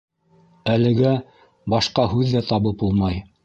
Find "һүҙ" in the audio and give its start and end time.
2.17-2.35